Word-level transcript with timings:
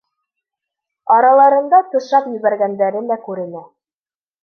Араларында 1.17 1.83
тышап 1.93 2.33
ебәргәндәре 2.35 3.07
лә 3.13 3.23
күренә. 3.31 3.67